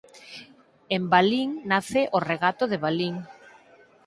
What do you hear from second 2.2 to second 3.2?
regato de Balín.